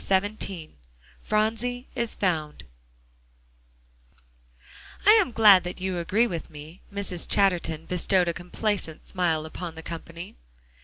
XVII 0.03 0.71
PHRONSIE 1.21 1.87
IS 1.93 2.15
FOUND 2.15 2.63
"I 5.05 5.11
am 5.11 5.31
glad 5.31 5.63
that 5.63 5.79
you 5.79 5.99
agree 5.99 6.25
with 6.25 6.49
me." 6.49 6.81
Mrs. 6.91 7.29
Chatterton 7.29 7.85
bestowed 7.85 8.27
a 8.27 8.33
complacent 8.33 9.05
smile 9.05 9.45
upon 9.45 9.75
the 9.75 9.83
company. 9.83 10.37